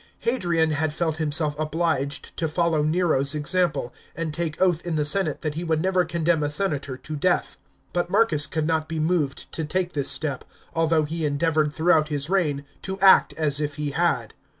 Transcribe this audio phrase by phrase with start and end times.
[0.21, 5.41] Hadrian had felt himself obliged to follow Nero's example, and take oath in the senate
[5.41, 7.59] that he would never condemn a senator to death.
[7.93, 10.43] But Marcus could not be moved to take this step,
[10.73, 14.33] although he endeavoured throughout his reign to act as if he had.